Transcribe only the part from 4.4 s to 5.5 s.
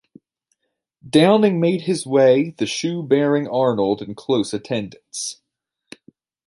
attendance.